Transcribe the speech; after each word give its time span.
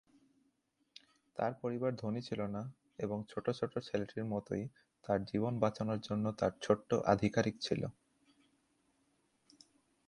তার 1.37 1.51
পরিবার 1.61 1.91
ধনী 1.95 2.21
ছিল 2.21 2.41
না 2.47 2.63
এবং 2.99 3.17
ছোটো 3.29 3.51
ছোটো 3.53 3.77
ছেলেটির 3.81 4.25
মতোই 4.25 4.63
তার 5.03 5.19
জীবন 5.25 5.53
বাঁচানোর 5.59 5.99
জন্য 5.99 6.25
তার 6.39 6.53
ছোট্ট 6.61 6.89
আধিকারিক 7.05 7.55
ছিল। 7.61 7.81